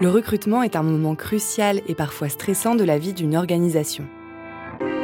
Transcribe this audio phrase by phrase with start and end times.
[0.00, 4.04] Le recrutement est un moment crucial et parfois stressant de la vie d'une organisation.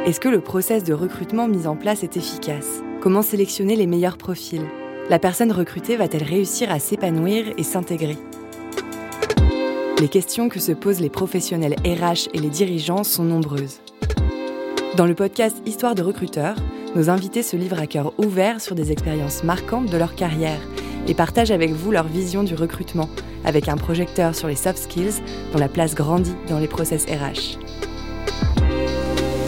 [0.05, 2.81] Est-ce que le process de recrutement mis en place est efficace?
[3.01, 4.65] Comment sélectionner les meilleurs profils?
[5.09, 8.15] La personne recrutée va-t-elle réussir à s'épanouir et s'intégrer?
[9.99, 13.81] Les questions que se posent les professionnels RH et les dirigeants sont nombreuses.
[14.95, 16.55] Dans le podcast Histoire de recruteurs,
[16.95, 20.61] nos invités se livrent à cœur ouvert sur des expériences marquantes de leur carrière
[21.09, 23.09] et partagent avec vous leur vision du recrutement,
[23.45, 25.21] avec un projecteur sur les soft skills
[25.53, 27.57] dont la place grandit dans les process RH.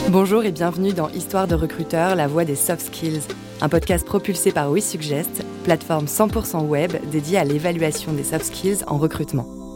[0.09, 3.21] Bonjour et bienvenue dans Histoire de recruteurs, la voix des soft skills,
[3.59, 8.97] un podcast propulsé par WeSuggest, plateforme 100% web dédiée à l'évaluation des soft skills en
[8.97, 9.66] recrutement.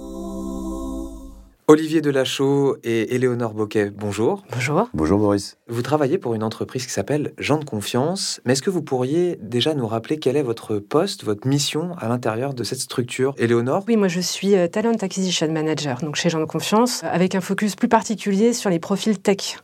[1.72, 4.44] Olivier Delachaux et Éléonore Boquet, bonjour.
[4.52, 4.90] Bonjour.
[4.94, 5.58] Bonjour Maurice.
[5.70, 9.40] Vous travaillez pour une entreprise qui s'appelle Gens de Confiance, mais est-ce que vous pourriez
[9.42, 13.34] déjà nous rappeler quel est votre poste, votre mission à l'intérieur de cette structure?
[13.38, 13.86] Éléonore?
[13.88, 17.40] Oui, moi je suis euh, Talent Acquisition Manager, donc chez Gens de Confiance, avec un
[17.40, 19.60] focus plus particulier sur les profils tech.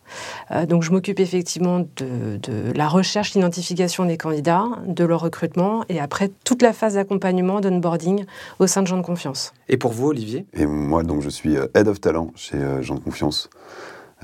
[0.51, 2.39] Euh, donc je m'occupe effectivement de,
[2.73, 8.23] la recherche, l'identification des candidats, de leur recrutement et après toute la phase d'accompagnement, d'onboarding
[8.59, 9.51] au sein de Gens de Confiance.
[9.67, 10.45] Et pour vous, Olivier?
[10.53, 13.49] Et moi, donc je suis euh, aide 9 talents chez euh, Jean de Confiance.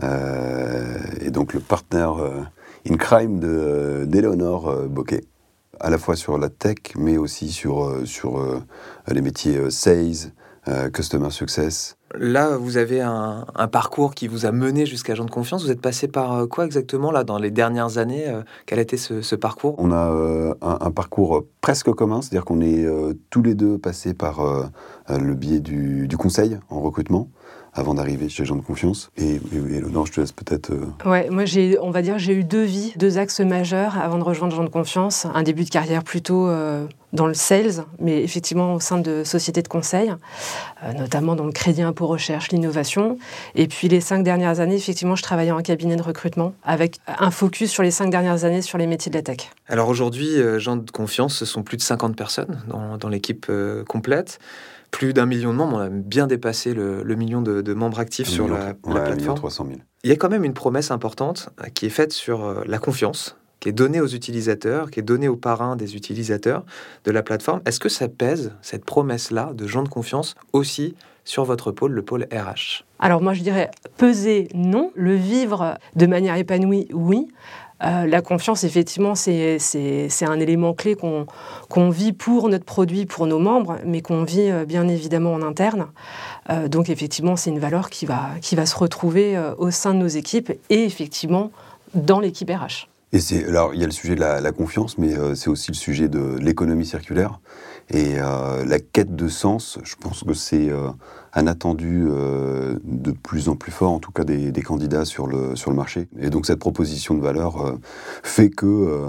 [0.02, 2.42] Euh, et donc le partenaire euh,
[2.90, 5.24] in crime d'Eleonore Bocquet,
[5.80, 8.62] à la fois sur la tech, mais aussi sur, sur
[9.08, 10.32] les métiers sales,
[10.94, 11.98] customer success.
[12.16, 15.64] Là, vous avez un, parcours qui vous a mené jusqu'à Jean de Confiance.
[15.64, 18.26] Vous êtes passé par quoi exactement là dans les dernières années
[18.66, 19.76] Quel a été ce, parcours?
[19.78, 22.86] On a un, parcours presque commun, c'est-à-dire qu'on est,
[23.30, 24.42] tous les deux passés par
[25.10, 27.30] le biais du, conseil en recrutement
[27.76, 29.10] avant d'arriver chez Jean de Confiance.
[29.18, 30.72] Et, et, et Léonore, je te laisse peut-être...
[30.72, 34.18] euh, Ouais, moi j'ai, on va dire, j'ai eu deux vies, deux axes majeurs avant
[34.18, 35.26] de rejoindre Jean de Confiance.
[35.34, 39.62] Un début de carrière plutôt euh, dans le sales, mais effectivement au sein de sociétés
[39.62, 40.14] de conseil,
[40.84, 43.18] euh, notamment dans le crédit impôt recherche, l'innovation.
[43.56, 47.31] Et puis les cinq dernières années, effectivement, je travaillais en cabinet de recrutement avec un
[47.31, 49.50] focus sur les cinq dernières années sur les métiers de la tech.
[49.68, 53.52] Alors aujourd'hui, euh, Jean de Confiance, ce sont plus de 50 personnes dans, dans l'équipe
[53.88, 54.40] complète.
[54.94, 58.00] Plus d'un million de membres, on a bien dépassé le, le million de, de membres
[58.00, 59.36] actifs sur million- la, ouais, la plateforme.
[59.38, 59.80] 300 000.
[60.06, 62.78] Il y a quand même une promesse importante euh, qui est faite sur euh, la
[62.78, 66.64] confiance, qui est donnée aux utilisateurs, qui est donnée aux parrains des utilisateurs
[67.06, 67.62] de la plateforme.
[67.66, 70.96] Est-ce que ça pèse, cette promesse-là de gens de confiance, aussi
[71.26, 76.06] sur votre pôle, le pôle RH Alors moi je dirais peser non, le vivre de
[76.06, 77.30] manière épanouie oui.
[77.84, 79.58] Euh, la confiance, effectivement, c'est
[80.22, 84.66] un élément clé qu'on vit pour notre produit, pour nos membres, mais qu'on vit euh,
[84.66, 85.88] bien évidemment en interne.
[86.50, 90.00] Euh, donc effectivement, c'est une valeur qui va, qui va se retrouver au sein de
[90.00, 91.52] nos équipes et effectivement
[91.94, 92.88] dans l'équipe RH.
[93.12, 96.08] Et alors il y a le sujet de la, confiance, mais c'est aussi le sujet
[96.08, 97.40] de l'économie circulaire
[97.90, 99.80] et euh, la quête de sens.
[99.84, 100.90] Je pense que c'est euh,
[101.34, 105.56] un attendu euh, de plus en plus fort, en tout cas des, candidats sur le
[105.56, 106.08] sur le marché.
[106.20, 107.78] Et donc cette proposition de valeur
[108.24, 109.02] fait que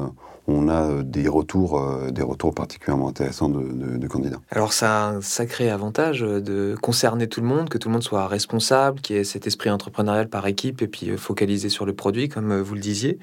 [0.46, 1.80] on a des retours,
[2.10, 4.40] des retours particulièrement intéressants de, de- candidats.
[4.50, 8.02] Alors ça a un sacré avantage de concerner tout le monde, que tout le monde
[8.02, 11.94] soit responsable, qu'il y ait cet esprit entrepreneurial par équipe et puis focalisé sur le
[11.94, 13.18] produit, comme vous le disiez.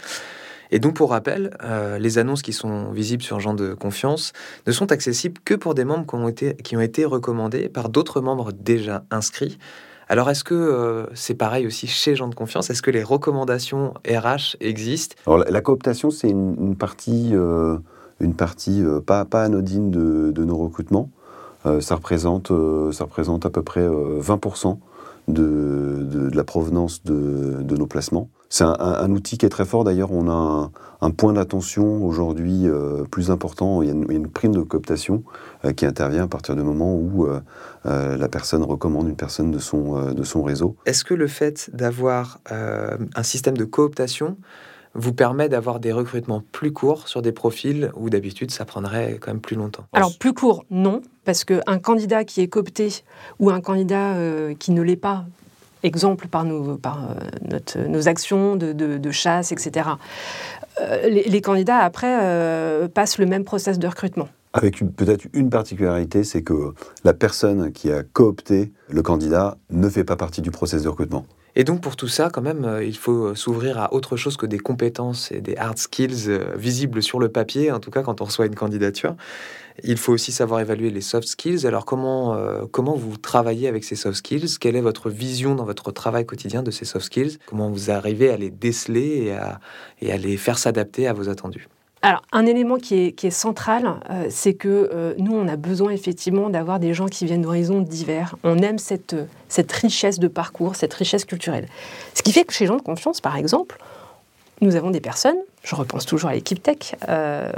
[0.72, 4.32] Et donc pour rappel, euh, les annonces qui sont visibles sur Jean de Confiance
[4.68, 7.90] ne sont accessibles que pour des membres qui ont été, qui ont été recommandés par
[7.90, 9.58] d'autres membres déjà inscrits.
[10.08, 12.70] Alors est-ce que euh, c'est pareil aussi chez Jean de Confiance?
[12.70, 15.16] Est-ce que les recommandations RH existent?
[15.28, 17.32] Alors la, cooptation, c'est une, partie,
[18.20, 21.09] une partie euh, pas, anodine de, de nos recrutements.
[21.80, 22.52] Ça, représente,
[22.92, 24.80] ça représente à peu près euh, 20%
[25.28, 25.44] de,
[26.09, 28.30] de- de la provenance de nos placements.
[28.52, 29.86] C'est un, un- un outil qui est très fort.
[29.86, 33.82] D'ailleurs, on a un, un point d'attention aujourd'hui euh, plus important.
[33.82, 35.24] Il y, a une, prime de cooptation
[35.64, 37.40] euh, qui intervient à partir du moment où euh,
[37.86, 40.76] euh, la personne recommande une personne de son, euh, de son réseau.
[40.86, 44.36] Est-ce que le fait d'avoir euh, un système de cooptation
[44.96, 49.32] vous permet d'avoir des recrutements plus courts sur des profils où d'habitude ça prendrait quand
[49.32, 49.86] même plus longtemps?
[49.94, 52.90] Alors plus court, non, parce qu'un candidat qui est coopté
[53.40, 55.24] ou un candidat euh, qui ne l'est pas,
[55.84, 57.00] exemple par nos, par,
[57.54, 59.90] euh, nos actions de, de- chasse, etc.,
[60.80, 64.30] euh, les, les candidats après euh, passent le même process de recrutement.
[64.54, 66.74] Avec peut-être une particularité, c'est que
[67.04, 71.26] la personne qui a coopté le candidat ne fait pas partie du process de recrutement.
[71.56, 74.38] Et donc pour tout ça, quand même, euh, il faut euh, s'ouvrir à autre chose
[74.38, 78.03] que des compétences et des hard skills euh, visibles sur le papier, en tout cas
[78.03, 79.16] quand on reçoit une candidature.
[79.84, 81.66] Il faut aussi savoir évaluer les soft skills.
[81.66, 82.38] Alors comment,
[82.72, 84.58] comment vous travaillez avec ces soft skills?
[84.59, 87.38] Quelle est votre vision dans votre travail quotidien de ces soft skills?
[87.48, 89.59] Comment vous arrivez à les déceler et à,
[90.02, 91.68] et à les faire s'adapter à vos attendus?
[92.03, 96.50] Alors, un élément qui est, central, euh, c'est que euh, nous, on a besoin effectivement
[96.50, 98.36] d'avoir des gens qui viennent d'horizons divers.
[98.44, 99.16] On aime cette,
[99.50, 101.68] cette richesse de parcours, cette richesse culturelle.
[102.16, 103.78] Ce qui fait que chez Gens de Confiance, par exemple,
[104.62, 107.52] nous avons des personnes, je repense toujours à l'équipe tech, euh,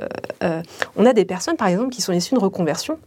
[0.97, 2.99] on a des personnes, par exemple, qui sont issues de reconversion.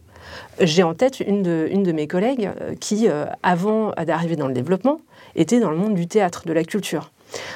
[0.59, 2.49] J'ai en tête une de mes collègues
[2.81, 3.07] qui,
[3.43, 4.99] avant d'arriver dans le développement,
[5.35, 7.11] était dans le monde du théâtre, de la culture.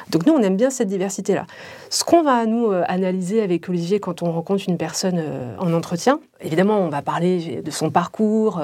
[0.09, 1.45] Donc nous, on aime bien cette diversité-là.
[1.89, 5.73] Ce qu'on va nous euh, analyser avec Olivier quand on rencontre une personne euh, en
[5.73, 8.61] entretien, évidemment, on va parler de son parcours,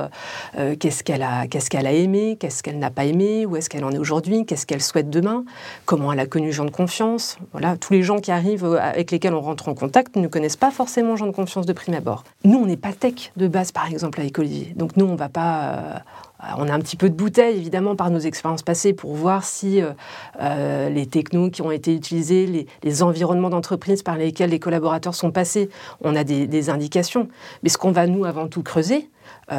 [0.57, 3.69] euh, qu'est-ce qu'elle a, qu'est-ce qu'elle a aimé, qu'est-ce qu'elle n'a pas aimé, où est-ce
[3.69, 5.45] qu'elle en est aujourd'hui, qu'est-ce qu'elle souhaite demain,
[5.85, 7.37] comment elle a connu Jean de confiance.
[7.51, 10.71] Voilà, tous les gens qui arrivent avec lesquels on rentre en contact ne connaissent pas
[10.71, 12.23] forcément Jean de confiance de prime abord.
[12.43, 14.73] Nous, on n'est pas tech de base, par exemple, avec Olivier.
[14.75, 16.03] Donc nous, on va pas
[16.43, 19.43] euh, on a un petit peu de bouteille, évidemment, par nos expériences passées pour voir
[19.43, 19.91] si euh,
[20.39, 25.31] euh, les technos qui ont été utilisés, les, environnements d'entreprise par lesquels les collaborateurs sont
[25.31, 25.69] passés,
[26.01, 27.27] on a des, indications.
[27.69, 29.09] Ce qu'on va, nous, avant tout creuser,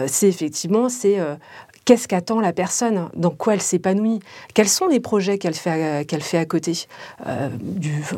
[0.07, 1.19] c'est effectivement c'est
[1.89, 3.09] Qu'est-ce qu'attend la personne?
[3.15, 4.21] Dans quoi elle s'épanouit?
[4.53, 6.85] Quels sont les projets qu'elle fait, fait à côté?
[7.27, 7.49] Euh,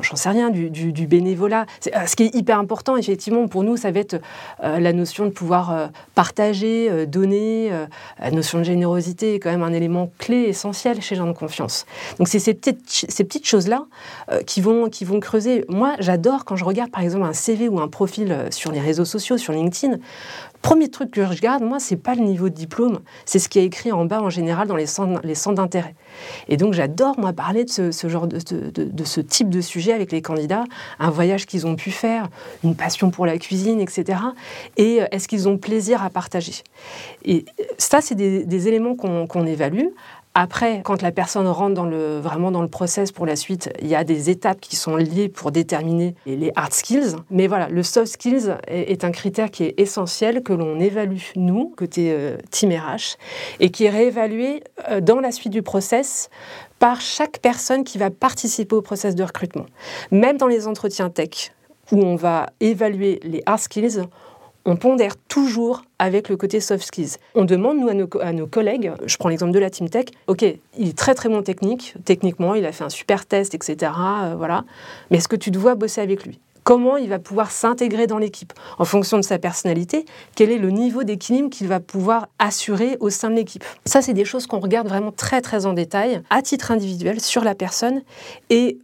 [0.02, 1.66] J'en sais rien, du, bénévolat.
[1.94, 4.20] Euh, ce qui est hyper important, effectivement, pour nous, ça va être
[4.64, 7.70] euh, la notion de pouvoir partager, donner.
[8.18, 11.86] la notion de générosité est quand même un élément clé, essentiel chez gens de confiance.
[12.18, 13.84] Donc, c'est ces petites, ces petites choses-là
[14.46, 15.64] qui, vont, qui vont creuser.
[15.68, 19.04] Moi, j'adore quand je regarde, par exemple, un CV ou un profil sur les réseaux
[19.04, 19.98] sociaux, sur LinkedIn.
[20.62, 23.58] Premier truc que je regarde, moi, c'est pas le niveau de diplôme, c'est ce qui
[23.58, 25.94] est écrit en bas en général dans les centres, d'intérêt.
[26.48, 28.38] Et donc j'adore moi parler de ce, genre de,
[29.04, 30.64] ce type de sujet avec les candidats,
[30.98, 32.28] un voyage qu'ils ont pu faire,
[32.62, 34.20] une passion pour la cuisine, etc.
[34.76, 36.62] Et euh, est-ce qu'ils ont plaisir à partager?
[37.24, 37.46] Et
[37.78, 39.86] ça, c'est des, éléments qu'on évalue
[40.34, 43.88] après, quand la personne rentre dans le, vraiment dans le process pour la suite, il
[43.88, 47.16] y a des étapes qui sont liées pour déterminer les hard skills.
[47.30, 51.74] Mais voilà, le soft skills est, un critère qui est essentiel, que l'on évalue, nous,
[51.76, 52.36] côté euh,
[53.58, 56.30] et qui est réévalué euh, dans la suite du process
[56.78, 59.66] par chaque personne qui va participer au process de recrutement.
[60.12, 61.52] Même dans les entretiens tech,
[61.90, 64.02] où on va évaluer les hard skills,
[64.64, 67.16] on pondère toujours avec le côté soft skills.
[67.34, 67.88] On demande, nous,
[68.20, 71.28] à nos, collègues, je prends l'exemple de la Team Tech, OK, il est très très
[71.28, 73.92] bon technique, techniquement, il a fait un super test, etc.
[74.22, 74.64] Euh, voilà.
[75.10, 76.40] Mais est-ce que tu dois bosser avec lui?
[76.62, 78.52] Comment il va pouvoir s'intégrer dans l'équipe?
[78.78, 80.04] En fonction de sa personnalité,
[80.36, 83.64] quel est le niveau d'équilibre qu'il va pouvoir assurer au sein de l'équipe?
[83.86, 87.44] Ça, c'est des choses qu'on regarde vraiment très très en détail, à titre individuel, sur
[87.44, 88.02] la personne
[88.50, 88.78] et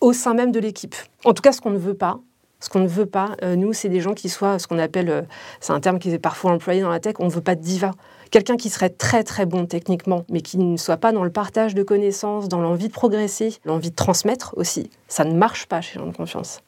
[0.00, 0.94] au sein même de l'équipe.
[1.24, 2.18] En tout cas, ce qu'on ne veut pas,
[2.60, 5.10] ce qu'on ne veut pas, euh, nous, c'est des gens qui soient ce qu'on appelle,
[5.10, 5.22] euh,
[5.60, 7.62] c'est un terme qui est parfois employé dans la tech, on ne veut pas de
[7.62, 7.92] diva.
[8.30, 11.74] Quelqu'un qui serait très très bon techniquement, mais qui ne soit pas dans le partage
[11.74, 15.98] de connaissances, dans l'envie de progresser, l'envie de transmettre aussi, ça ne marche pas chez
[15.98, 16.60] gens de confiance.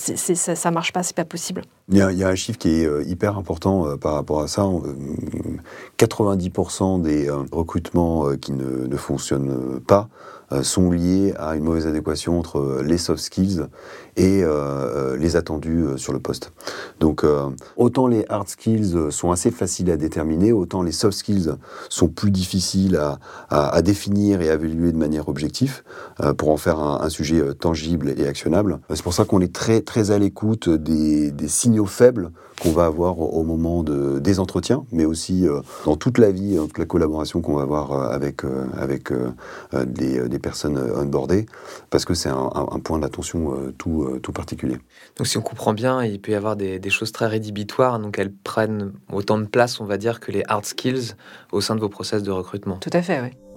[0.00, 1.62] Ça, ne marche pas, c'est pas possible.
[1.88, 4.68] Il y, a, un chiffre qui est euh, hyper important par rapport à ça.
[5.98, 10.08] 90% des recrutements qui ne fonctionnent pas
[10.50, 13.66] euh, sont liés à une mauvaise adéquation entre euh, les soft skills
[14.16, 16.52] et euh, les attendus sur le poste.
[17.00, 17.24] Donc
[17.76, 21.52] autant les hard skills sont assez faciles à déterminer, autant les soft skills
[21.88, 25.82] sont plus difficiles à, à, définir et à évaluer de manière objective
[26.36, 28.80] pour en faire un, sujet tangible et actionnable.
[28.92, 32.30] C'est pour ça qu'on est très très à l'écoute des, des signaux faibles
[32.60, 35.46] qu'on va avoir au moment de, des entretiens, mais aussi
[35.84, 38.42] dans toute la vie, toute la collaboration qu'on va avoir avec,
[38.76, 39.12] avec
[39.72, 41.46] des, des personnes onboardées,
[41.90, 44.76] parce que c'est un, point d'attention euh, tout, euh, tout particulier.
[45.16, 48.32] Donc si on comprend bien, il peut y avoir des, choses très rédhibitoires, donc elles
[48.32, 51.14] prennent autant de place, on va dire, que les hard skills
[51.52, 52.76] au sein de vos process de recrutement.
[52.76, 53.47] Tout à fait, oui.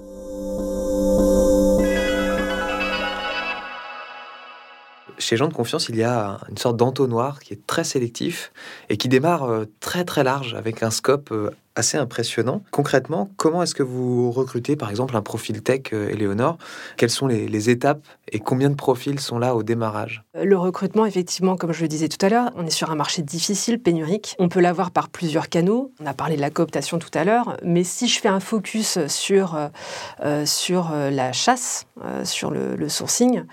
[5.22, 8.52] Chez gens de confiance, il y a une sorte d'entonnoir qui est très sélectif
[8.90, 11.32] et qui démarre euh, très très large avec un scope
[11.76, 12.64] assez impressionnant.
[12.72, 16.58] Concrètement, comment est-ce que vous recrutez par exemple un profil tech, Eleonore?
[16.60, 20.24] Euh, Quelles sont les, étapes et combien de profils sont là au démarrage?
[20.34, 23.22] Le recrutement, effectivement, comme je le disais tout à l'heure, on est sur un marché
[23.22, 24.36] difficile, pénurique.
[24.40, 25.94] On peut l'avoir par plusieurs canaux.
[26.02, 28.98] On a parlé de la cooptation tout à l'heure, mais si je fais un focus
[29.08, 29.68] sur, euh,
[30.26, 31.86] euh, sur la chasse,
[32.24, 33.44] sur le sourcing,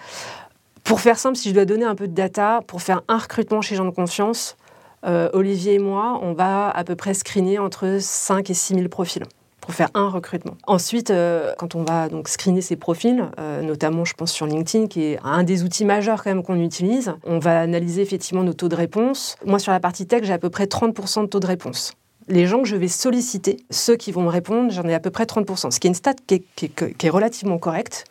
[0.89, 3.61] pour faire simple, si je dois donner un peu de data, pour faire un recrutement
[3.61, 4.57] chez gens de confiance,
[5.05, 8.89] euh, Olivier et moi, on va à peu près screener entre 5 et 6 000
[8.89, 9.25] profils
[9.61, 10.57] pour faire un recrutement.
[10.67, 14.87] Ensuite, euh, quand on va donc screener ces profils, euh, notamment je pense sur LinkedIn,
[14.87, 18.55] qui est un des outils majeurs quand même qu'on utilise, on va analyser effectivement nos
[18.55, 19.37] taux de réponse.
[19.45, 21.93] Moi, sur la partie tech, j'ai à peu près 30% de taux de réponse.
[22.29, 25.11] Les gens que je vais solliciter, ceux qui vont me répondre, j'en ai à peu
[25.11, 28.07] près 30%, ce qui est une stat qui est, qui est relativement correcte.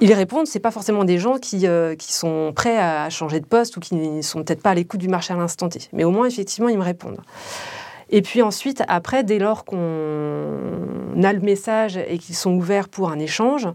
[0.00, 1.66] Ils répondent, c'est pas forcément des gens qui,
[1.98, 5.00] qui sont prêts à changer de poste ou qui ne sont peut-être pas à l'écoute
[5.00, 5.80] du marché à l'instant T.
[5.92, 7.20] Mais au moins, effectivement, ils me répondent.
[8.10, 9.76] Et puis ensuite, après, dès lors qu'on
[11.22, 13.68] a le message et qu'ils sont ouverts pour un échange,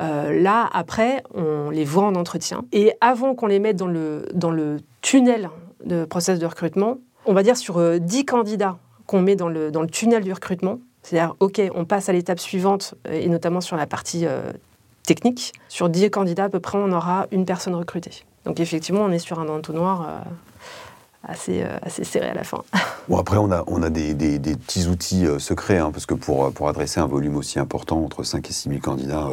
[0.00, 2.64] euh, là, après, on les voit en entretien.
[2.72, 5.50] Et avant qu'on les mette dans le, dans le tunnel
[5.84, 9.70] de process de recrutement, on va dire sur 10 euh, candidats qu'on met dans le,
[9.70, 13.60] dans le tunnel du recrutement, c'est-à-dire, OK, on passe à l'étape suivante, euh, et notamment
[13.60, 14.26] sur la partie
[15.08, 15.52] technique.
[15.68, 18.24] Sur 10 candidats, à peu près, on aura une personne recrutée.
[18.44, 20.24] Donc effectivement, on est sur un entonnoir
[21.22, 22.62] assez, euh, assez serré à la fin.
[23.08, 26.12] Bon, après, on a, on a des, des, petits outils euh, secrets, hein, parce que
[26.12, 29.28] pour, pour adresser un volume aussi important, entre 5 et 6 000 candidats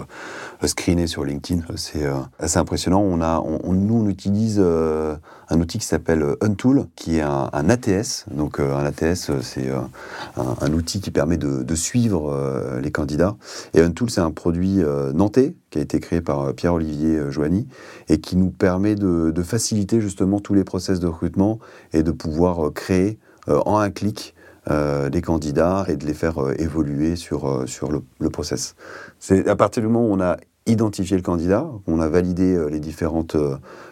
[0.64, 2.06] euh, screenés sur LinkedIn, c'est
[2.40, 3.02] assez impressionnant.
[3.02, 8.28] On a, on, nous, on utilise un outil qui s'appelle Untool, qui est un, ATS.
[8.32, 9.90] Donc, un ATS, c'est un,
[10.38, 13.36] un, outil qui permet de, de suivre les candidats.
[13.74, 14.82] Et Untool, c'est un produit
[15.14, 17.68] nantais qui a été créé par Pierre-Olivier Joanny
[18.08, 21.60] et qui nous permet de, faciliter justement tous les process de recrutement
[21.92, 24.36] et de pouvoir euh, créer euh, en un clic
[24.72, 28.76] euh, des candidats et de les faire évoluer sur, sur le, process.
[29.20, 32.80] C'est à partir du moment où on a identifié le candidat, on a validé les
[32.80, 33.36] différentes,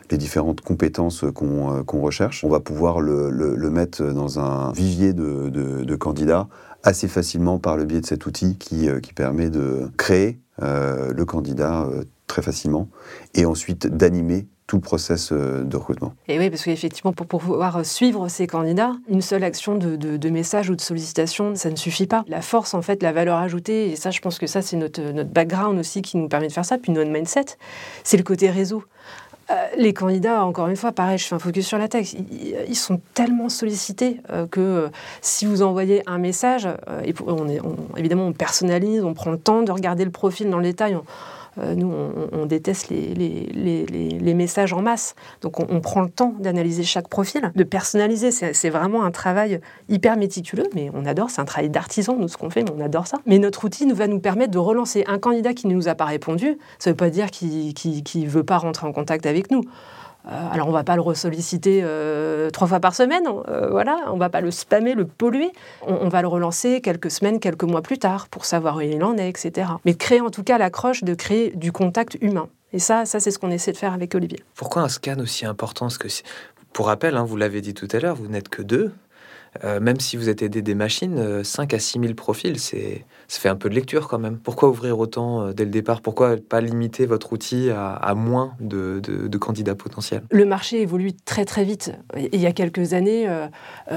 [0.10, 5.50] les différentes compétences qu'on recherche, on va pouvoir le, le, mettre dans un vivier de,
[5.50, 6.48] de, de, candidats
[6.82, 11.90] assez facilement par le biais de cet outil qui, qui permet de créer le candidat
[12.28, 12.90] très facilement
[13.34, 16.14] et ensuite d'animer tout le process euh, de recrutement.
[16.28, 20.70] Et oui, parce qu'effectivement, pour pouvoir suivre ces candidats, une seule action de, de, message
[20.70, 22.24] ou de sollicitation, ça ne suffit pas.
[22.28, 25.02] La force, en fait, la valeur ajoutée, et ça, je pense que ça, c'est notre,
[25.02, 27.58] notre background aussi qui nous permet de faire ça, puis notre mindset,
[28.04, 28.84] c'est le côté réseau.
[29.54, 32.16] Euh, les candidats, encore une fois, pareil, je fais un focus sur la texte,
[32.68, 34.90] ils, sont tellement sollicités euh, que
[35.22, 36.68] si vous envoyez un message,
[37.28, 37.48] on
[37.98, 40.96] évidemment, on personnalise, on prend le temps de regarder le profil dans le détail.
[40.96, 41.00] Euh,
[41.58, 41.94] nous,
[42.32, 45.16] on, déteste les, messages en masse.
[45.42, 48.32] Donc, on, prend le temps d'analyser chaque profil, de personnaliser.
[48.32, 51.30] C'est vraiment un travail hyper méticuleux, mais on adore.
[51.30, 53.18] C'est un travail d'artisan, nous, ce qu'on fait, mais on adore ça.
[53.26, 55.96] Mais notre outil nous va nous permettre de relancer un candidat qui ne nous a
[55.96, 56.58] pas répondu.
[56.80, 57.74] Ça ne veut pas dire qu'il
[58.16, 59.64] ne veut pas rentrer en contact avec nous.
[60.26, 64.18] Euh, alors on va pas le ressolliciter euh, trois fois par semaine, euh, voilà, on
[64.18, 65.52] va pas le spammer, le polluer.
[65.86, 69.18] On, va le relancer quelques semaines, quelques mois plus tard pour savoir où il en
[69.18, 69.72] est, etc.
[69.86, 72.48] Mais créer en tout cas l'accroche de créer du contact humain.
[72.72, 74.40] Et ça, ça c'est ce qu'on essaie de faire avec Olivier.
[74.56, 75.86] Pourquoi un scan aussi important?
[75.86, 76.08] Parce que,
[76.72, 78.92] pour rappel, hein, vous l'avez dit tout à l'heure, vous n'êtes que deux.
[79.64, 83.50] même si vous êtes aidé des machines, 5 à 6 000 profils, c'est ça fait
[83.50, 84.38] un peu de lecture quand même.
[84.38, 86.02] Pourquoi ouvrir autant euh, dès le départ?
[86.02, 89.02] Pourquoi pas limiter votre outil à, moins de,
[89.38, 90.24] candidats potentiels?
[90.30, 91.94] Le marché évolue très très vite.
[92.16, 93.48] Il y a quelques années, euh,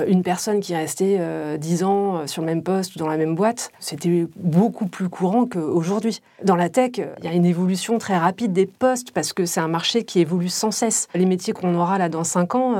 [0.06, 1.18] une personne qui est restée
[1.58, 5.08] 10 euh, ans sur le même poste ou dans la même boîte, c'était beaucoup plus
[5.08, 6.20] courant qu'aujourd'hui.
[6.42, 9.60] Dans la tech, il y a une évolution très rapide des postes parce que c'est
[9.60, 11.08] un marché qui évolue sans cesse.
[11.14, 12.76] Les métiers qu'on aura là dans 5 ans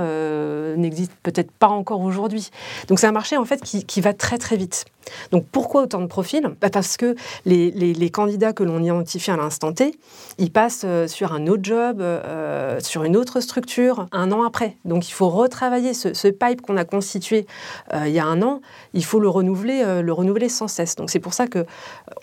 [0.76, 2.50] n'existent peut-être pas encore aujourd'hui.
[2.88, 4.84] Donc c'est un marché en fait qui, qui va très très vite.
[5.30, 6.45] Donc pourquoi autant de profils?
[6.60, 9.94] Bah, Parce que les, candidats que l'on identifie à l'instant T,
[10.38, 14.76] ils passent euh, sur un autre job, euh, sur une autre structure, un an après.
[14.84, 17.46] Donc il faut retravailler ce, pipe qu'on a constitué
[17.94, 18.60] euh, il y a un an,
[18.94, 20.96] il faut le renouveler, le renouveler sans cesse.
[20.96, 21.64] Donc c'est pour ça que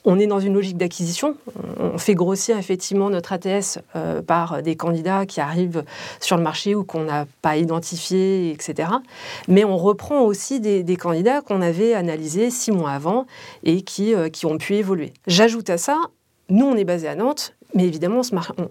[0.06, 1.36] on est dans une logique d'acquisition.
[1.80, 3.80] On fait grossir effectivement notre ATS
[4.28, 5.84] par des candidats qui arrivent
[6.20, 8.90] sur le marché ou qu'on n'a pas identifiés, etc.
[9.48, 13.26] Mais on reprend aussi des candidats qu'on avait analysés six mois avant
[13.64, 15.14] et qui, euh, qui ont pu évoluer.
[15.28, 16.00] J'ajoute à ça,
[16.50, 18.22] nous, on est basé à Nantes, mais évidemment,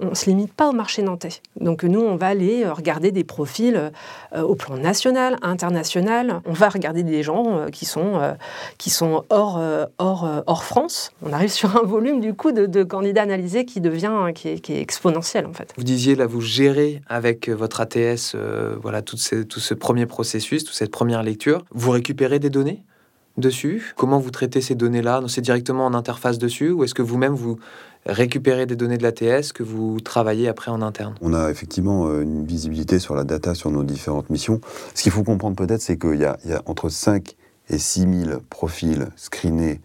[0.00, 1.40] on ne se limite pas au marché nantais.
[1.58, 3.90] Donc nous, on va aller euh, regarder des profils
[4.32, 6.40] euh, au plan national, international.
[6.44, 8.20] On va regarder des gens qui sont,
[8.78, 9.60] qui sont hors,
[9.98, 11.10] hors, hors France.
[11.22, 15.46] On arrive sur un volume du coup de, candidats analysés qui devient qui est, exponentiel
[15.46, 15.72] en fait.
[15.76, 18.36] Vous disiez là, vous gérez avec votre ATS
[18.80, 21.64] voilà tout ce premier processus, toute cette première lecture.
[21.72, 22.84] Vous récupérez des données?
[23.36, 23.94] Dessus?
[23.96, 25.22] Comment vous traitez ces données-là?
[25.28, 27.58] C'est directement en interface dessus ou est-ce que vous-même vous
[28.06, 31.14] récupérez des données de l'ATS que vous travaillez après en interne?
[31.20, 34.60] On a effectivement euh, une visibilité sur la data sur nos différentes missions.
[34.94, 37.36] Ce qu'il faut comprendre peut-être, c'est qu'il y, a entre 5
[37.70, 39.80] et 6 000 profils screenés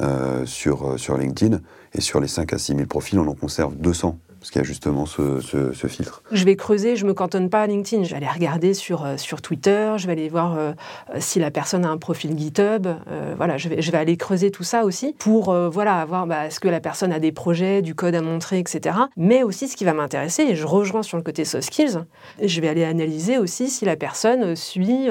[0.00, 1.60] euh, sur, euh, sur LinkedIn
[1.94, 4.64] et sur les 5 à 6 000 profils, on en conserve 200 parce qu'il y
[4.64, 6.20] a justement ce, filtre.
[6.32, 9.04] Je vais creuser, je ne me cantonne pas à LinkedIn, je vais aller regarder sur,
[9.04, 10.72] euh, sur Twitter, je vais aller voir euh,
[11.20, 14.84] si la personne a un profil GitHub, euh, voilà, je vais, aller creuser tout ça
[14.84, 18.20] aussi pour voilà, voir bah, est-ce que la personne a des projets, du code à
[18.20, 18.96] montrer, etc.
[19.16, 22.00] Mais aussi ce qui va m'intéresser, et je rejoins sur le côté soft skills,
[22.42, 25.08] je vais aller analyser aussi si la personne suit,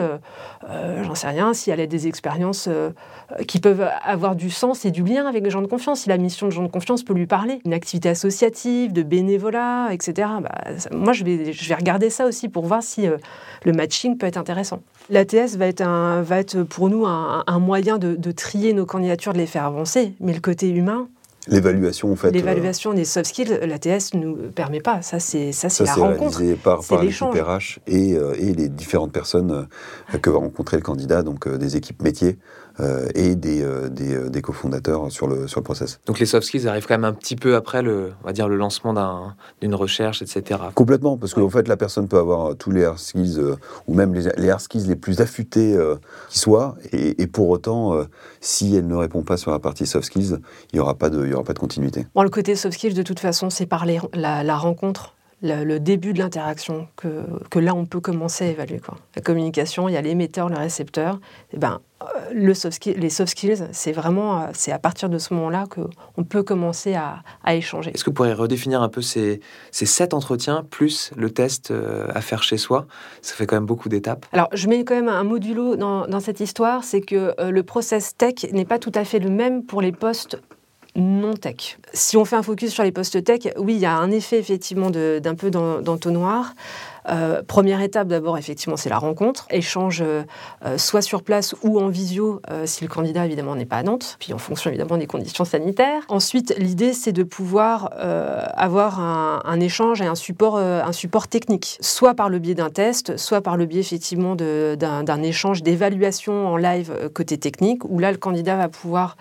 [1.03, 2.67] j'en sais rien, si elle a des expériences
[3.47, 6.17] qui peuvent avoir du sens et du lien avec les gens de confiance, si la
[6.17, 10.29] mission de gens de confiance peut lui parler, une activité associative, de bénévolat, bénévolat, etc.
[10.41, 10.51] Bah,
[10.91, 13.07] moi, je vais, je vais regarder ça aussi pour voir si
[13.65, 14.81] le matching peut être intéressant.
[15.09, 19.33] L'ATS va être, un, va être pour nous un, moyen de, de, trier nos candidatures,
[19.33, 21.07] de les faire avancer, mais le côté humain,
[21.47, 22.29] L'évaluation, en fait.
[22.29, 25.01] L'évaluation des soft skills, l'ATS ne nous permet pas.
[25.01, 26.39] Ça, c'est ça, c'est la rencontre.
[26.61, 29.67] par, par l'équipe RH et, et, les différentes personnes
[30.21, 32.70] que va rencontrer le candidat, donc des équipes métiers euh,
[33.15, 35.99] et des, euh, des, euh, des, cofondateurs sur le, sur le process.
[36.05, 38.47] Donc les soft skills arrivent quand même un petit peu après le, on va dire,
[38.47, 38.93] le lancement
[39.61, 40.59] d'une recherche, etc.
[40.73, 43.39] Complètement, parce qu'en fait, la personne peut avoir tous les hard skills,
[43.87, 45.77] ou même les, les, hard skills les plus affûtés
[46.29, 48.05] qui soient, et, pour autant,
[48.39, 50.37] si elle ne répond pas sur la partie soft skills,
[50.71, 52.07] il n'y aura, pas de, il y aura pas de continuité.
[52.15, 56.13] Bon, le côté soft skills, de toute façon, c'est par la, la rencontre le, début
[56.13, 58.79] de l'interaction, que, que, là on peut commencer à évaluer.
[58.79, 58.97] Quoi.
[59.15, 61.15] La communication, il y a l'émetteur, le récepteur.
[61.51, 65.09] Et eh ben, euh, le soft les soft skills, c'est vraiment euh, c'est à partir
[65.09, 67.91] de ce moment-là qu'on peut commencer à, à échanger.
[67.93, 69.39] Est-ce que vous pourriez redéfinir un peu ces,
[69.71, 72.85] ces sept entretiens plus le test euh, à faire chez soi?
[73.21, 74.25] Ça fait quand même beaucoup d'étapes.
[74.33, 78.15] Alors, je mets quand même un modulo dans, dans cette histoire, c'est que le process
[78.15, 80.39] tech n'est pas tout à fait le même pour les postes
[80.95, 81.77] non tech.
[81.93, 84.39] Si on fait un focus sur les postes tech, oui, il y a un effet
[84.39, 86.53] effectivement d'un peu d'entonnoir.
[87.09, 89.47] Euh, première étape, d'abord, effectivement, c'est la rencontre.
[89.49, 90.23] Échange euh,
[90.65, 94.17] euh, soit sur place ou en visio, si le candidat, évidemment, n'est pas à Nantes,
[94.19, 96.03] puis en fonction, évidemment, des conditions sanitaires.
[96.09, 97.91] Ensuite, l'idée, c'est de pouvoir
[98.55, 103.17] avoir un, échange et un support, un support technique, soit par le biais d'un test,
[103.17, 108.17] soit par le biais, effectivement, d'un échange d'évaluation en live côté technique, où là, le
[108.17, 109.17] candidat va pouvoir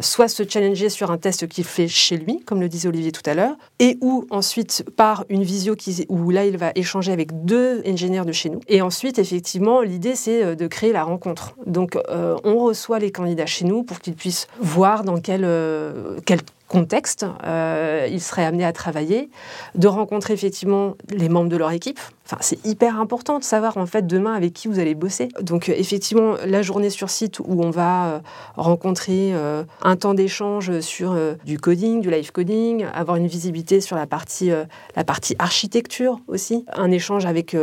[0.00, 3.28] soit se challenger sur un test qu'il fait chez lui, comme le disait Olivier tout
[3.28, 5.76] à l'heure, et ou ensuite par une visio
[6.08, 8.60] où là, il va échanger avec deux ingénieurs de chez nous.
[8.68, 11.54] Et ensuite, effectivement, l'idée, c'est euh, de créer la rencontre.
[11.66, 16.18] Donc, euh, on reçoit les candidats chez nous pour qu'ils puissent voir dans quel, euh,
[16.26, 16.40] quel
[16.72, 19.28] contexte euh, ils seraient amenés à travailler,
[19.74, 22.00] de rencontrer effectivement les membres de leur équipe.
[22.24, 25.28] Enfin, c'est hyper important de savoir en fait demain avec qui vous allez bosser.
[25.42, 28.18] Donc euh, effectivement, la journée sur site où on va euh,
[28.56, 29.34] rencontrer
[29.82, 34.50] un temps d'échange sur du coding, du live coding, avoir une visibilité sur la partie,
[34.96, 37.56] la partie architecture aussi, un échange avec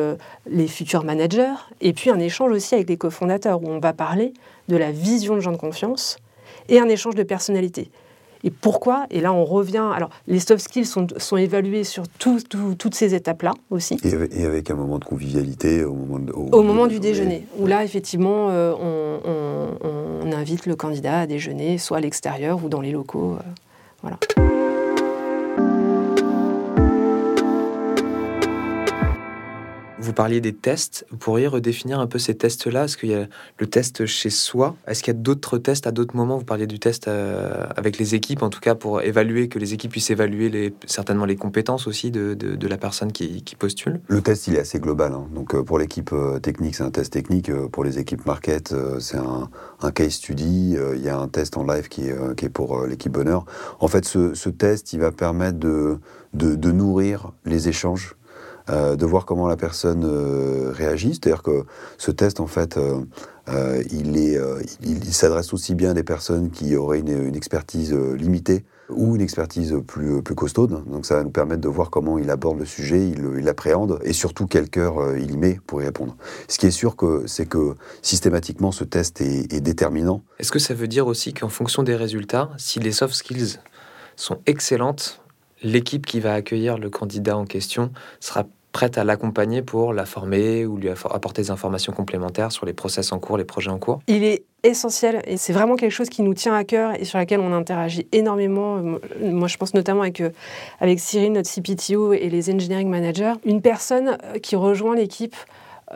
[0.49, 4.33] les futurs managers, et puis un échange aussi avec les cofondateurs où on va parler
[4.67, 6.17] de la vision de gens de confiance
[6.67, 7.89] et un échange de personnalité.
[8.43, 9.05] Et pourquoi?
[9.09, 9.85] Et là, on revient.
[9.93, 13.97] Alors, les soft skills sont, sont évalués sur toutes ces étapes-là aussi.
[14.03, 18.49] Et avec, un moment de convivialité au moment, au, moment du déjeuner, où là, effectivement,
[18.49, 19.77] euh, on,
[20.25, 23.33] on, invite le candidat à déjeuner, soit à l'extérieur ou dans les locaux.
[23.33, 23.41] Euh,
[24.01, 24.19] voilà.
[30.01, 31.05] Vous parliez des tests.
[31.11, 32.85] Vous pourriez redéfinir un peu ces tests-là?
[32.85, 34.77] Est-ce qu'il y a le test chez soi?
[34.87, 36.37] Est-ce qu'il y a d'autres tests à d'autres moments?
[36.37, 39.73] Vous parliez du test euh, avec les équipes, en tout cas pour évaluer, que les
[39.73, 44.47] équipes puissent évaluer certainement les compétences aussi de, de, la personne qui, postule Le test,
[44.47, 45.11] il est assez global.
[45.11, 45.27] Hein.
[45.35, 47.51] Donc euh, pour l'équipe euh, technique, c'est un test technique.
[47.71, 50.77] Pour les équipes market, c'est un, case study.
[50.95, 53.45] Il y a un test en live qui est, pour l'équipe bonheur.
[53.81, 55.99] En fait, ce, ce, test, il va permettre de,
[56.33, 58.15] de nourrir les échanges
[58.69, 61.13] euh, de voir comment la personne euh, réagit.
[61.13, 61.65] C'est-à-dire que
[61.97, 64.39] ce test, en fait, euh, il, est,
[64.83, 69.75] il, s'adresse aussi bien à des personnes qui auraient une, expertise limitée ou une expertise
[69.87, 70.83] plus, plus costaude.
[70.85, 74.13] Donc ça va nous permettre de voir comment il aborde le sujet, il l'appréhende, et
[74.13, 76.15] surtout quel cœur il y met pour y répondre.
[76.47, 80.21] Ce qui est sûr, que, c'est que systématiquement, ce test est, est déterminant.
[80.37, 83.57] Est-ce que ça veut dire aussi qu'en fonction des résultats, si les soft skills
[84.15, 85.21] sont excellentes,
[85.63, 90.65] l'équipe qui va accueillir le candidat en question sera prête à l'accompagner pour la former
[90.65, 93.99] ou lui apporter des informations complémentaires sur les process en cours, les projets en cours
[94.07, 97.17] Il est essentiel et c'est vraiment quelque chose qui nous tient à cœur et sur
[97.17, 98.77] laquelle on interagit énormément.
[99.21, 100.31] Moi, je pense notamment avec, euh,
[100.79, 103.33] avec Cyril, notre CPTO et les engineering managers.
[103.45, 105.35] Une personne euh, qui rejoint l'équipe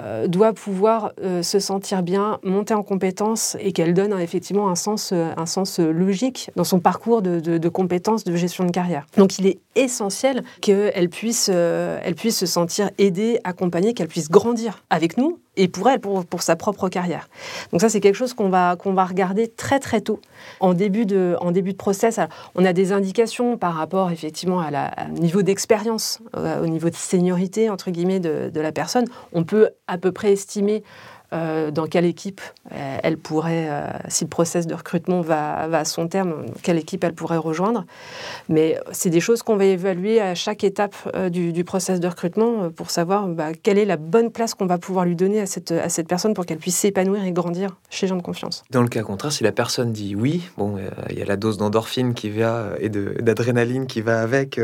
[0.02, 4.76] euh, doit pouvoir euh, se sentir bien, monter en compétences et qu'elle donne effectivement un
[4.76, 9.06] sens, euh, un sens logique dans son parcours de, de, compétences de gestion de carrière.
[9.18, 14.84] Donc il est essentiel qu'elle puisse, elle puisse se sentir aidée, accompagnée, qu'elle puisse grandir
[14.90, 17.30] avec nous et pour elle, pour, pour sa propre carrière.
[17.72, 20.20] Donc ça, c'est quelque chose qu'on va, va regarder très très tôt.
[20.60, 22.20] En début de, en début de process,
[22.56, 26.96] on a des indications par rapport effectivement à la, au niveau d'expérience, au niveau de
[26.96, 29.06] seniorité, entre guillemets, de, de, la personne.
[29.32, 30.84] On peut à peu près estimer
[31.72, 32.42] dans quelle équipe
[32.72, 33.70] elle pourrait,
[34.08, 37.86] si le process de recrutement va, à son terme, quelle équipe elle pourrait rejoindre.
[38.50, 40.96] Mais c'est des choses qu'on va évaluer à chaque étape
[41.30, 44.78] du, du, process de recrutement pour savoir bah, quelle est la bonne place qu'on va
[44.78, 48.08] pouvoir lui donner à cette, à cette personne pour qu'elle puisse s'épanouir et grandir chez
[48.08, 48.64] gens de confiance.
[48.70, 50.78] Dans le cas contraire, si la personne dit oui, bon,
[51.10, 54.60] il y a la dose d'endorphine qui va et d'adrénaline qui va avec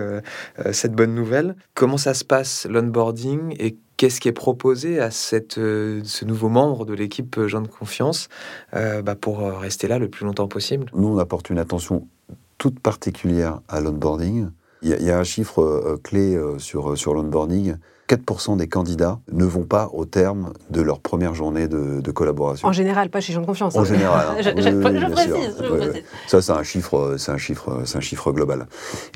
[0.72, 1.56] cette bonne nouvelle.
[1.74, 6.48] Comment ça se passe l'onboarding et qu'est-ce qui est proposé à cette, euh, ce nouveau
[6.48, 8.30] membre de l'équipe euh, Gens de confiance
[8.74, 10.90] euh, bah, pour rester là le plus longtemps possible?
[10.94, 12.08] Nous, on apporte une attention
[12.58, 14.52] toute particulière à l'onboarding.
[14.82, 17.76] Il y, a un chiffre clé sur, sur l'onboarding
[18.10, 22.68] 4% des candidats ne vont pas au terme de leur première journée de, collaboration.
[22.68, 23.76] En général, pas chez gens de confiance.
[23.76, 24.28] En général.
[24.32, 24.42] Hein.
[24.58, 28.68] je, précise, Ça, c'est un chiffre, c'est un chiffre, c'est un chiffre global.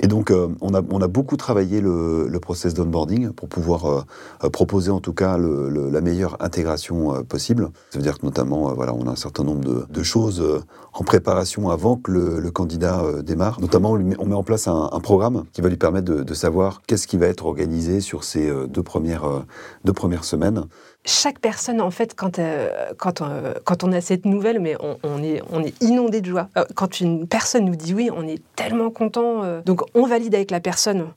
[0.02, 4.06] Et donc, euh, on, a, on a beaucoup travaillé le, le process d'onboarding pour pouvoir
[4.44, 7.70] euh, proposer en tout cas le, la meilleure intégration euh, possible.
[7.90, 11.04] Ça veut dire que notamment, voilà, on a un certain nombre de, de choses en
[11.04, 13.60] préparation avant que le, candidat démarre.
[13.60, 16.22] Notamment, on, met, on, met, en place un, un, programme qui va lui permettre de,
[16.22, 18.83] de savoir qu'est-ce qui va être organisé sur ces deux
[19.24, 19.40] euh,
[19.84, 20.66] deux premières semaines.
[21.06, 25.22] Chaque personne, en fait, quand, euh, quand, euh, quand on a cette nouvelle, mais on,
[25.24, 26.48] est, on est inondé de joie.
[26.76, 29.62] quand une personne nous dit oui, on est tellement content.
[29.66, 31.08] donc on valide avec la personne.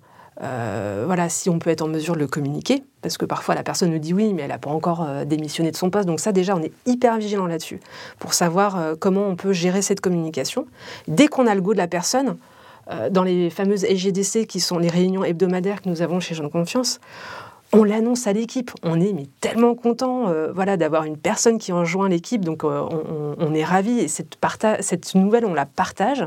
[0.40, 3.90] voilà, si on peut être en mesure de le communiquer, parce que parfois la personne
[3.90, 6.07] nous dit oui, mais elle n'a pas encore démissionné de son poste.
[6.07, 7.81] Donc ça, déjà, on est hyper vigilant là-dessus
[8.18, 10.66] pour savoir comment on peut gérer cette communication.
[11.07, 12.37] Dès qu'on a le goût de la personne,
[13.11, 16.48] dans les fameuses SGDC, qui sont les réunions hebdomadaires que nous avons chez Jean de
[16.48, 17.00] Confiance,
[17.77, 18.71] on l'annonce à l'équipe.
[18.83, 22.45] On est mais tellement content euh, voilà, d'avoir une personne qui rejoint l'équipe.
[22.45, 22.83] Donc euh,
[23.39, 26.25] on, est ravis et cette, nouvelle, on la partage.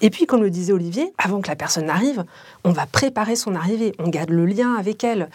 [0.00, 2.24] Et puis, comme le disait Olivier, avant que la personne arrive,
[2.64, 3.92] on va préparer son arrivée.
[3.98, 5.28] On garde le lien avec elle.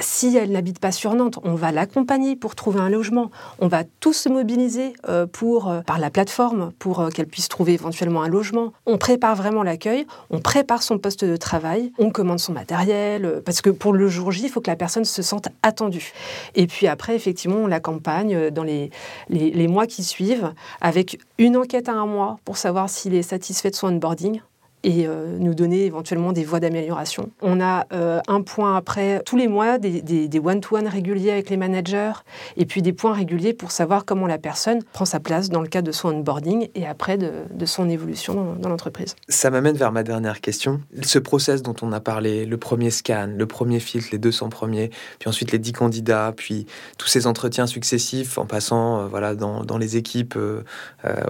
[0.00, 3.30] Si elle n'habite pas sur Nantes, on va l'accompagner pour trouver un logement.
[3.60, 8.22] On va tous se mobiliser euh, pour, par la plateforme pour qu'elle puisse trouver éventuellement
[8.22, 8.72] un logement.
[8.84, 10.06] On prépare vraiment l'accueil.
[10.28, 11.92] On prépare son poste de travail.
[11.98, 13.42] On commande son matériel.
[13.44, 16.12] Parce que pour le jour J, il faut que la personne se sentent attendues.
[16.54, 18.90] Et puis après, effectivement, on la campagne dans les,
[19.28, 23.70] les, mois qui suivent avec une enquête à un mois pour savoir s'il est satisfait
[23.70, 24.40] de son onboarding
[24.84, 27.30] et euh, nous donner éventuellement des voies d'amélioration.
[27.42, 32.12] On a euh, un point après, tous les mois, des one-to-one réguliers avec les managers,
[32.56, 35.68] et puis des points réguliers pour savoir comment la personne prend sa place dans le
[35.68, 39.14] cadre de son onboarding et après de, son évolution dans, l'entreprise.
[39.28, 40.80] Ça m'amène vers ma dernière question.
[41.02, 44.90] Ce process dont on a parlé, le premier scan, le premier filtre, les 200 premiers,
[45.18, 49.64] puis ensuite les 10 candidats, puis tous ces entretiens successifs en passant euh, voilà, dans,
[49.64, 50.36] dans, les équipes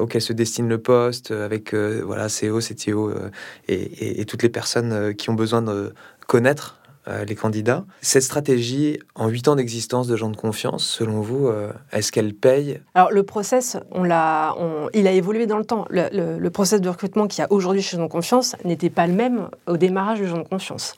[0.01, 3.13] auxquelles se destine le poste, avec voilà, CEO, CTO,
[3.69, 5.95] et, toutes les personnes euh, qui ont besoin de
[6.27, 6.78] connaître
[7.09, 7.87] euh, les candidats.
[8.03, 12.35] Cette stratégie, en huit ans d'existence de gens de confiance, selon vous, euh, est-ce qu'elle
[12.35, 12.81] paye?
[12.95, 14.55] Alors le process, on l'a,
[14.93, 15.87] il a évolué dans le temps.
[15.91, 19.15] Le, process de recrutement qu'il y a aujourd'hui chez gens de confiance n'était pas le
[19.15, 20.97] même au démarrage de gens de confiance.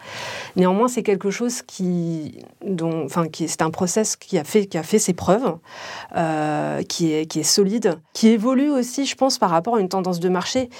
[0.57, 2.39] Néanmoins, c'est quelque chose qui,
[2.83, 5.57] enfin, c'est un process qui a fait, qui a fait ses preuves,
[6.17, 10.29] euh, qui est, solide, qui évolue aussi, je pense, par rapport à une tendance de
[10.29, 10.71] marché.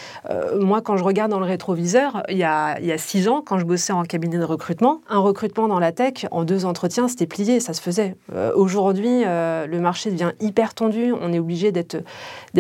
[0.59, 3.65] moi, quand je regarde dans le rétroviseur, il y a, il six ans, quand je
[3.65, 7.73] bossais en cabinet de recrutement, recrutement dans la tech, en deux entretiens, c'était plié, ça
[7.73, 8.17] se faisait.
[8.35, 12.03] Euh, aujourd'hui, euh, le marché devient hyper tendu, on est obligé d'être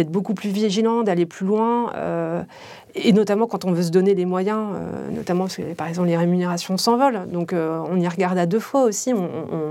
[0.08, 2.42] beaucoup plus vigilant, d'aller plus loin, euh,
[2.94, 4.66] et notamment quand on veut se donner les moyens,
[5.12, 8.82] notamment parce que, par exemple, les rémunérations s'envolent, donc on y regarde à deux fois
[8.82, 9.12] aussi.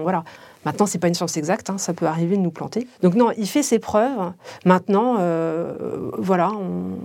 [0.04, 0.24] Voilà.
[0.66, 2.88] Maintenant, c'est pas une science exacte, hein, ça peut arriver de nous planter.
[3.02, 4.32] Donc non, il fait ses preuves.
[4.66, 5.18] Maintenant,
[6.18, 6.98] voilà, on,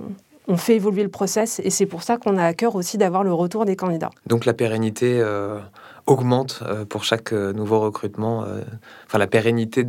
[0.49, 3.25] on fait évoluer le process et c'est pour ça qu'on a à cœur aussi d'avoir
[3.25, 4.11] le retour des candidats.
[4.27, 5.59] Donc la pérennité euh,
[6.07, 8.45] augmente euh, pour chaque euh, nouveau recrutement,
[9.07, 9.87] enfin la pérennité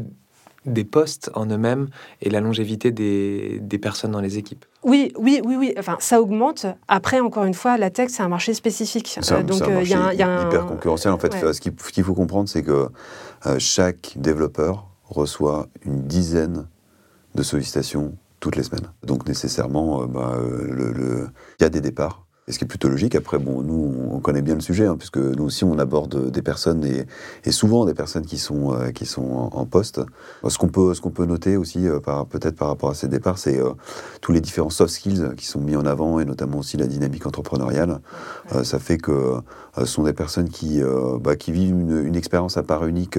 [0.66, 1.90] des postes en eux-mêmes
[2.22, 4.66] et la longévité des, personnes dans les équipes.
[4.84, 5.76] Oui, oui, oui, oui.
[5.78, 6.66] Enfin, ça augmente.
[6.88, 9.20] Après, encore une fois, la tech, c'est un marché spécifique.
[9.46, 11.14] donc, il y a, hyper concurrentiel.
[11.14, 12.88] En fait, ce qu'il faut comprendre, c'est que
[13.60, 16.66] chaque développeur reçoit une dizaine
[17.36, 18.16] de sollicitations
[18.46, 18.92] toutes les semaines.
[19.04, 21.28] Donc nécessairement, euh, bah, euh,
[21.60, 23.16] il y a des départs et ce qui est plutôt logique.
[23.16, 26.42] Après, bon, nous, on connaît bien le sujet, hein, puisque nous aussi, on aborde des
[26.44, 27.08] personnes, et,
[27.44, 30.02] et souvent des personnes qui sont, euh, qui sont en, poste.
[30.48, 33.60] Ce qu'on peut, qu'on peut noter aussi, euh, peut-être par rapport à ces départs, c'est
[33.60, 33.72] euh,
[34.22, 37.26] tous les différents soft skills qui sont mis en avant, et notamment aussi la dynamique
[37.26, 38.00] entrepreneuriale.
[38.64, 39.36] ça fait que
[39.78, 40.82] ce sont des personnes qui,
[41.22, 43.18] bah, qui vivent une, une, expérience à part unique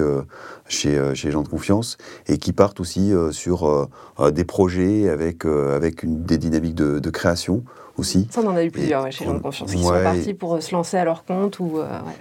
[0.67, 3.89] chez, chez les gens de confiance, et qui partent aussi sur
[4.31, 7.63] des projets avec, avec une, des dynamiques de, de création
[7.97, 8.27] aussi.
[8.29, 10.97] Ça, on en a eu plusieurs, chez Jean Confiance, qui sont partis pour se lancer
[10.97, 11.79] à leur compte ou.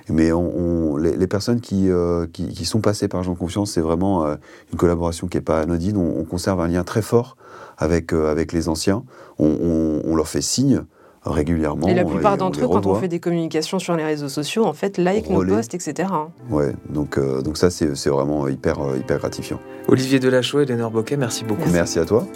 [0.09, 1.89] Mais on, les, personnes qui,
[2.33, 5.97] qui, sont passées par Jean Confiance, c'est vraiment une collaboration qui n'est pas anodine.
[5.97, 7.37] On, conserve un lien très fort
[7.79, 9.05] avec, avec les anciens.
[9.39, 10.85] On, on leur fait signe
[11.31, 11.89] régulièrement.
[11.89, 14.73] Et la plupart d'entre eux, quand on fait des communications sur les réseaux sociaux, en
[14.73, 16.09] fait, like nos posts, etc.
[16.51, 19.61] Ouais, donc, euh, donc ça, c'est vraiment hyper, euh, hyper gratifiant.
[19.89, 21.69] Olivier Delachaux et Lénore Boquet, merci beaucoup.
[21.73, 21.99] Merci.
[21.99, 22.27] à toi.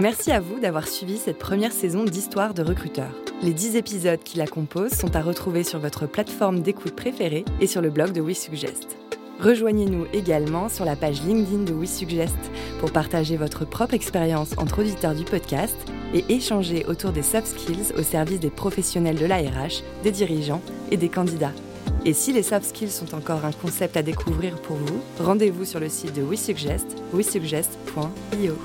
[0.00, 3.14] Merci à vous d'avoir suivi cette première saison d'Histoire de recruteurs.
[3.42, 7.68] Les 10 épisodes qui la composent sont à retrouver sur votre plateforme d'écoute préférée et
[7.68, 8.96] sur le blog de WeSuggest.
[9.38, 12.34] Rejoignez-nous également sur la page LinkedIn de WeSuggest
[12.80, 15.76] pour partager votre propre expérience entre auditeurs du podcast
[16.12, 20.96] et échanger autour des soft skills au service des professionnels de l'ARH, des dirigeants et
[20.96, 21.54] des candidats.
[22.04, 25.78] Et si les soft skills sont encore un concept à découvrir pour vous, rendez-vous sur
[25.78, 28.58] le site de WeSuggest, wesuggest.io.